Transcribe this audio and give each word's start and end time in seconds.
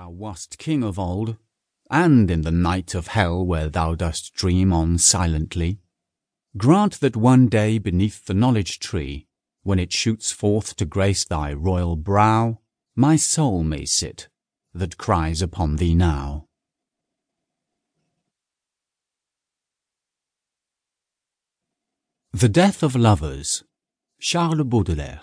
thou 0.00 0.08
wast 0.08 0.56
king 0.56 0.82
of 0.82 0.98
old, 0.98 1.36
and 1.90 2.30
in 2.30 2.40
the 2.40 2.50
night 2.50 2.94
of 2.94 3.08
hell 3.08 3.44
where 3.44 3.68
thou 3.68 3.94
dost 3.94 4.32
dream 4.32 4.72
on 4.72 4.96
silently, 4.96 5.78
grant 6.56 7.00
that 7.00 7.16
one 7.16 7.48
day 7.48 7.76
beneath 7.76 8.24
the 8.24 8.32
knowledge 8.32 8.78
tree, 8.78 9.26
when 9.62 9.78
it 9.78 9.92
shoots 9.92 10.32
forth 10.32 10.74
to 10.74 10.86
grace 10.86 11.26
thy 11.26 11.52
royal 11.52 11.96
brow, 11.96 12.58
my 12.96 13.14
soul 13.14 13.62
may 13.62 13.84
sit 13.84 14.28
that 14.72 14.96
cries 14.96 15.42
upon 15.42 15.76
thee 15.76 15.94
now. 15.94 16.46
The 22.32 22.48
Death 22.48 22.82
of 22.82 22.96
Lovers 22.96 23.64
Charles 24.18 24.62
Baudelaire 24.62 25.20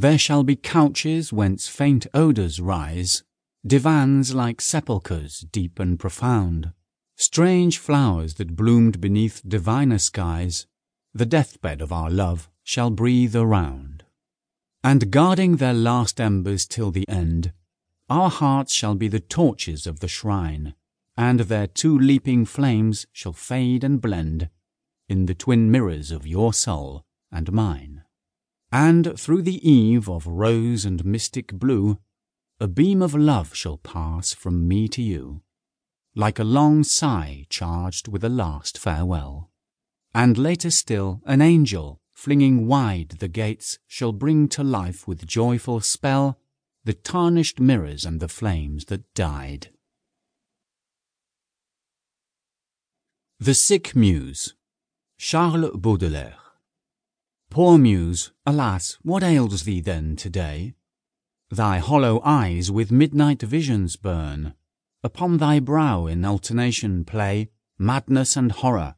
There 0.00 0.16
shall 0.16 0.44
be 0.44 0.56
couches 0.56 1.30
whence 1.30 1.68
faint 1.68 2.06
odours 2.14 2.58
rise, 2.58 3.22
Divans 3.66 4.34
like 4.34 4.62
sepulchres 4.62 5.40
deep 5.52 5.78
and 5.78 6.00
profound, 6.00 6.72
Strange 7.16 7.76
flowers 7.76 8.36
that 8.36 8.56
bloomed 8.56 9.02
beneath 9.02 9.42
diviner 9.46 9.98
skies, 9.98 10.66
The 11.12 11.26
deathbed 11.26 11.82
of 11.82 11.92
our 11.92 12.08
love 12.08 12.48
shall 12.64 12.88
breathe 12.88 13.36
around. 13.36 14.04
And 14.82 15.10
guarding 15.10 15.56
their 15.56 15.74
last 15.74 16.18
embers 16.18 16.66
till 16.66 16.90
the 16.90 17.06
end, 17.06 17.52
Our 18.08 18.30
hearts 18.30 18.72
shall 18.72 18.94
be 18.94 19.08
the 19.08 19.20
torches 19.20 19.86
of 19.86 20.00
the 20.00 20.08
shrine, 20.08 20.74
And 21.14 21.40
their 21.40 21.66
two 21.66 21.98
leaping 21.98 22.46
flames 22.46 23.06
shall 23.12 23.34
fade 23.34 23.84
and 23.84 24.00
blend 24.00 24.48
In 25.10 25.26
the 25.26 25.34
twin 25.34 25.70
mirrors 25.70 26.10
of 26.10 26.26
your 26.26 26.54
soul 26.54 27.04
and 27.30 27.52
mine. 27.52 27.99
And 28.72 29.18
through 29.18 29.42
the 29.42 29.68
eve 29.68 30.08
of 30.08 30.26
rose 30.26 30.84
and 30.84 31.04
mystic 31.04 31.52
blue, 31.52 31.98
A 32.60 32.68
beam 32.68 33.02
of 33.02 33.14
love 33.14 33.54
shall 33.54 33.78
pass 33.78 34.32
from 34.32 34.68
me 34.68 34.86
to 34.88 35.02
you, 35.02 35.42
Like 36.14 36.38
a 36.38 36.44
long 36.44 36.84
sigh 36.84 37.46
charged 37.48 38.08
with 38.08 38.22
a 38.22 38.28
last 38.28 38.78
farewell. 38.78 39.50
And 40.14 40.36
later 40.36 40.70
still, 40.70 41.20
an 41.24 41.40
angel 41.40 42.00
flinging 42.20 42.66
wide 42.66 43.08
the 43.18 43.28
gates, 43.28 43.78
shall 43.86 44.12
bring 44.12 44.46
to 44.46 44.62
life 44.62 45.08
with 45.08 45.26
joyful 45.26 45.80
spell 45.80 46.38
the 46.84 46.92
tarnished 46.92 47.58
mirrors 47.58 48.04
and 48.04 48.20
the 48.20 48.28
flames 48.28 48.84
that 48.86 49.02
died. 49.14 49.70
The 53.38 53.54
Sick 53.54 53.96
Muse 53.96 54.54
Charles 55.16 55.70
Baudelaire 55.76 56.36
Poor 57.50 57.78
Muse, 57.78 58.30
alas, 58.46 58.96
what 59.02 59.24
ails 59.24 59.64
thee 59.64 59.80
then 59.80 60.14
to-day? 60.14 60.74
Thy 61.50 61.78
hollow 61.78 62.20
eyes 62.24 62.70
with 62.70 62.92
midnight 62.92 63.42
visions 63.42 63.96
burn, 63.96 64.54
Upon 65.02 65.38
thy 65.38 65.60
brow 65.60 66.06
in 66.06 66.24
alternation 66.24 67.04
play 67.04 67.50
Madness 67.78 68.36
and 68.36 68.52
horror, 68.52 68.94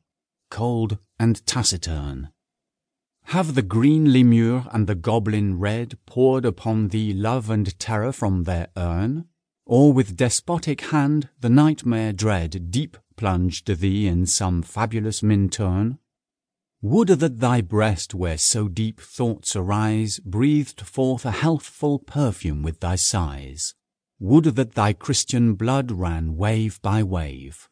cold 0.50 0.98
and 1.18 1.46
taciturn. 1.46 2.30
Have 3.26 3.54
the 3.54 3.62
green 3.62 4.12
lemure 4.12 4.66
and 4.72 4.88
the 4.88 4.96
goblin 4.96 5.60
red 5.60 5.96
Poured 6.04 6.44
upon 6.44 6.88
thee 6.88 7.14
love 7.14 7.48
and 7.48 7.78
terror 7.78 8.12
from 8.12 8.42
their 8.42 8.68
urn? 8.76 9.28
Or 9.64 9.92
with 9.92 10.16
despotic 10.16 10.80
hand 10.90 11.28
the 11.40 11.48
nightmare 11.48 12.12
dread 12.12 12.70
Deep 12.72 12.98
plunged 13.16 13.68
thee 13.80 14.08
in 14.08 14.26
some 14.26 14.62
fabulous 14.62 15.22
Minturne? 15.22 15.98
Would 16.84 17.08
that 17.08 17.38
thy 17.38 17.60
breast, 17.60 18.12
where 18.12 18.36
so 18.36 18.66
deep 18.66 19.00
thoughts 19.00 19.54
arise, 19.54 20.18
Breathed 20.18 20.80
forth 20.80 21.24
a 21.24 21.30
healthful 21.30 22.00
perfume 22.00 22.64
with 22.64 22.80
thy 22.80 22.96
sighs. 22.96 23.74
Would 24.18 24.56
that 24.56 24.72
thy 24.72 24.92
Christian 24.92 25.54
blood 25.54 25.92
ran 25.92 26.36
wave 26.36 26.82
by 26.82 27.04
wave. 27.04 27.68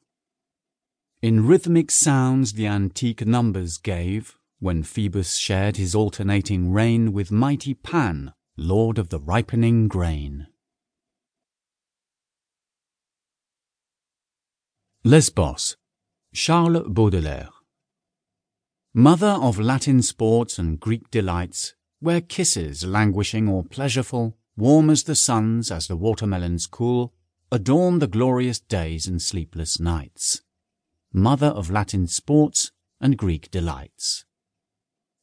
In 1.22 1.44
rhythmic 1.44 1.91
sounds 1.91 2.52
the 2.52 2.69
antique 2.69 3.27
numbers 3.27 3.78
gave, 3.78 4.39
when 4.61 4.85
Phoebus 4.85 5.36
shared 5.36 5.77
his 5.77 5.92
alternating 5.92 6.70
reign 6.70 7.12
with 7.12 7.33
mighty 7.33 7.74
Pan, 7.74 8.33
lord 8.56 8.96
of 8.96 9.08
the 9.08 9.18
ripening 9.18 9.89
grain. 9.89 10.46
Lesbos 15.02 15.77
Charles 16.33 16.86
Baudelaire 16.89 17.48
Mother 18.92 19.39
of 19.40 19.61
Latin 19.61 20.02
sports 20.02 20.58
and 20.58 20.80
Greek 20.80 21.12
delights, 21.12 21.74
where 22.01 22.20
kisses 22.20 22.84
languishing 22.84 23.48
or 23.48 23.62
pleasureful, 23.62 24.34
warm 24.56 24.90
as 24.90 25.05
the 25.05 25.14
sun's 25.14 25.70
as 25.70 25.86
the 25.86 25.95
watermelons 25.95 26.67
cool, 26.67 27.14
adorn 27.52 28.00
the 28.00 28.08
glorious 28.08 28.58
days 28.58 29.06
and 29.06 29.23
sleepless 29.23 29.79
nights. 29.79 30.42
Mother 31.12 31.46
of 31.46 31.70
Latin 31.70 32.08
sports 32.08 32.73
and 33.00 33.17
Greek 33.17 33.48
delights. 33.52 34.24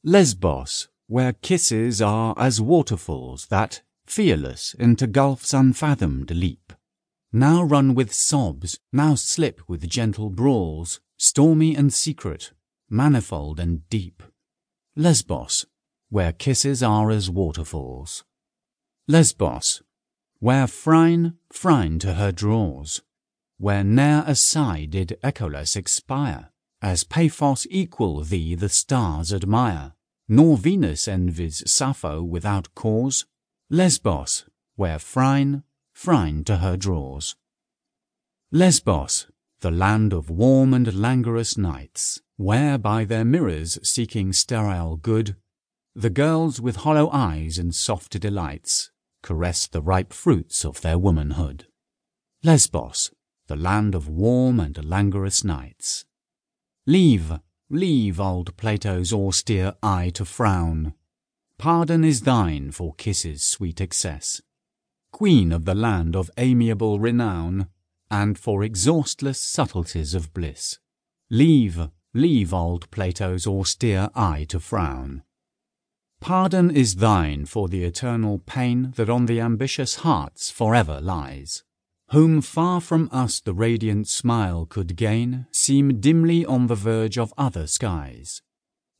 Lesbos, 0.01 0.87
where 1.07 1.33
kisses 1.33 2.01
are 2.01 2.35
as 2.37 2.61
waterfalls 2.61 3.47
that, 3.47 3.81
fearless, 4.05 4.75
into 4.75 5.07
gulfs 5.07 5.53
unfathomed 5.53 6.31
leap. 6.31 6.71
Now 7.33 7.63
run 7.63 7.95
with 7.95 8.13
sobs, 8.13 8.79
now 8.93 9.15
slip 9.15 9.59
with 9.67 9.89
gentle 9.89 10.29
brawls, 10.29 11.01
stormy 11.17 11.75
and 11.75 11.93
secret, 11.93 12.53
manifold 12.89 13.59
and 13.59 13.87
deep. 13.89 14.23
Lesbos, 14.95 15.65
where 16.09 16.31
kisses 16.31 16.81
are 16.81 17.11
as 17.11 17.29
waterfalls. 17.29 18.23
Lesbos, 19.07 19.81
where 20.39 20.67
Phryne, 20.67 21.35
Phryne 21.51 21.99
to 21.99 22.13
her 22.13 22.31
draws, 22.31 23.01
where 23.57 23.83
ne'er 23.83 24.23
a 24.27 24.35
sigh 24.35 24.85
did 24.85 25.17
echoless 25.23 25.75
expire, 25.75 26.51
as 26.81 27.03
Paphos 27.03 27.65
equal 27.69 28.21
thee 28.21 28.53
the 28.53 28.69
stars 28.69 29.33
admire, 29.33 29.93
nor 30.29 30.57
Venus 30.57 31.07
envies 31.07 31.63
Sappho 31.69 32.21
without 32.21 32.73
cause, 32.75 33.25
Lesbos, 33.69 34.45
where 34.75 34.99
Phryne, 34.99 35.63
Phryne 35.93 36.43
to 36.43 36.57
her 36.57 36.77
draws. 36.77 37.35
Lesbos, 38.51 39.27
the 39.59 39.71
land 39.71 40.13
of 40.13 40.29
warm 40.29 40.73
and 40.73 40.93
languorous 40.93 41.57
nights, 41.57 42.21
where 42.35 42.77
by 42.77 43.03
their 43.03 43.25
mirrors 43.25 43.79
seeking 43.81 44.31
sterile 44.31 44.97
good, 44.97 45.35
the 45.95 46.09
girls 46.09 46.61
with 46.61 46.77
hollow 46.77 47.09
eyes 47.11 47.57
and 47.57 47.73
soft 47.73 48.19
delights 48.19 48.91
caress 49.23 49.67
the 49.67 49.81
ripe 49.81 50.13
fruits 50.13 50.63
of 50.63 50.81
their 50.81 50.97
womanhood. 50.97 51.65
Lesbos, 52.43 53.11
the 53.47 53.55
land 53.55 53.95
of 53.95 54.07
warm 54.07 54.59
and 54.59 54.87
languorous 54.87 55.43
nights. 55.43 56.05
Leave, 56.85 57.39
Leave 57.69 58.17
old 58.17 58.55
Plato's 58.55 59.11
austere 59.11 59.73
eye 59.83 60.09
to 60.13 60.23
frown. 60.23 60.93
Pardon 61.57 62.05
is 62.05 62.21
thine 62.21 62.71
for 62.71 62.93
kisses' 62.93 63.43
sweet 63.43 63.81
excess, 63.81 64.41
Queen 65.11 65.51
of 65.51 65.65
the 65.65 65.75
land 65.75 66.15
of 66.15 66.31
amiable 66.37 66.99
renown, 66.99 67.67
And 68.09 68.37
for 68.37 68.63
exhaustless 68.63 69.39
subtleties 69.39 70.13
of 70.13 70.33
bliss. 70.33 70.79
Leave, 71.29 71.89
leave 72.13 72.53
old 72.53 72.89
Plato's 72.89 73.45
austere 73.45 74.09
eye 74.15 74.45
to 74.49 74.59
frown. 74.59 75.23
Pardon 76.19 76.71
is 76.71 76.95
thine 76.95 77.45
for 77.45 77.67
the 77.67 77.83
eternal 77.83 78.39
pain 78.39 78.93
That 78.95 79.09
on 79.09 79.25
the 79.27 79.39
ambitious 79.39 79.95
hearts 79.95 80.49
forever 80.49 80.99
lies 80.99 81.63
whom 82.11 82.41
far 82.41 82.79
from 82.79 83.09
us 83.11 83.41
the 83.41 83.53
radiant 83.53 84.07
smile 84.07 84.65
could 84.65 84.95
gain, 84.95 85.45
seem 85.51 85.99
dimly 85.99 86.45
on 86.45 86.67
the 86.67 86.75
verge 86.75 87.17
of 87.17 87.33
other 87.37 87.67
skies. 87.67 88.41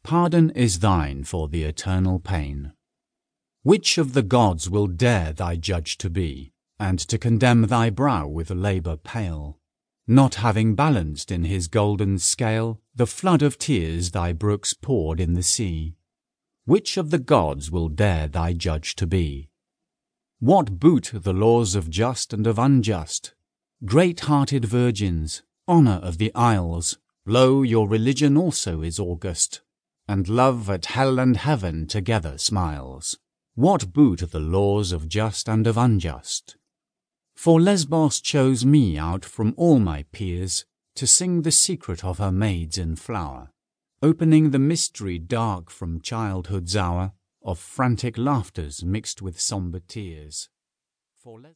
Pardon 0.04 0.50
is 0.52 0.80
thine 0.80 1.24
for 1.24 1.48
the 1.48 1.64
eternal 1.64 2.20
pain. 2.20 2.74
Which 3.64 3.98
of 3.98 4.14
the 4.14 4.24
gods 4.24 4.70
will 4.70 4.88
dare 4.88 5.32
thy 5.32 5.56
judge 5.56 5.98
to 6.00 6.10
be, 6.10 6.52
and 6.80 7.00
to 7.00 7.18
condemn 7.18 7.64
thy 7.64 7.90
brow 7.90 8.28
with 8.28 8.50
labour 8.52 8.98
pale, 8.98 9.60
not 10.08 10.36
having 10.36 10.76
balanced 10.76 11.32
in 11.32 11.44
his 11.44 11.68
golden 11.68 12.18
scale 12.18 12.80
the 12.96 13.08
flood 13.08 13.42
of 13.42 13.58
tears 13.58 14.12
thy 14.12 14.32
brooks 14.32 14.74
poured 14.74 15.20
in 15.20 15.34
the 15.34 15.44
sea? 15.44 15.96
Which 16.66 16.98
of 16.98 17.10
the 17.10 17.20
gods 17.20 17.72
will 17.72 17.90
dare 17.90 18.28
thy 18.28 18.54
judge 18.54 18.96
to 18.98 19.08
be? 19.08 19.50
What 20.40 20.80
boot 20.80 21.12
the 21.14 21.34
laws 21.34 21.76
of 21.76 21.90
just 21.90 22.32
and 22.32 22.46
of 22.46 22.60
unjust? 22.60 23.34
Great-hearted 23.86 24.66
virgins, 24.66 25.44
honour 25.68 26.00
of 26.04 26.18
the 26.18 26.34
isles, 26.36 26.98
lo, 27.26 27.64
your 27.64 27.88
religion 27.88 28.38
also 28.38 28.82
is 28.82 29.00
august, 29.00 29.62
and 30.08 30.30
love 30.30 30.70
at 30.70 30.88
hell 30.88 31.20
and 31.20 31.38
heaven 31.38 31.88
together 31.88 32.38
smiles. 32.38 33.18
What 33.56 33.94
boot 33.94 34.24
the 34.32 34.40
laws 34.40 34.92
of 34.92 35.10
just 35.10 35.50
and 35.50 35.66
of 35.68 35.78
unjust? 35.78 36.56
For 37.38 37.62
Lesbos 37.62 38.20
chose 38.20 38.66
me 38.66 38.98
out 38.98 39.24
from 39.24 39.54
all 39.58 39.78
my 39.78 40.06
peers 40.12 40.66
to 40.96 41.06
sing 41.06 41.44
the 41.44 41.52
secret 41.52 42.04
of 42.04 42.18
her 42.18 42.32
maids 42.32 42.80
in 42.80 42.96
flower, 42.96 43.52
opening 44.02 44.50
the 44.50 44.58
mystery 44.58 45.20
dark 45.20 45.70
from 45.70 46.02
childhood's 46.02 46.76
hour 46.76 47.12
of 47.44 47.60
frantic 47.60 48.18
laughters 48.18 48.84
mixed 48.84 49.22
with 49.22 49.40
sombre 49.40 49.82
tears. 49.82 50.50
For 51.14 51.40